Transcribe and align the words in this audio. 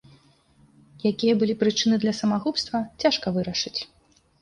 Якія 1.09 1.33
былі 1.45 1.53
прычыны 1.61 1.95
для 2.07 2.17
самагубства, 2.23 2.77
цяжка 3.07 3.27
вырашыць. 3.41 3.79